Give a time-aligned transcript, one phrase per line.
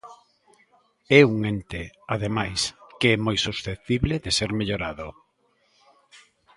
[1.19, 1.81] É un ente,
[2.15, 2.61] ademais,
[2.99, 5.07] que é moi susceptible de ser mellorado.